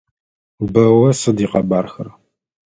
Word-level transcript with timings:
Бэллэ 0.71 1.11
сыд 1.21 1.37
икъэбархэр? 1.45 2.07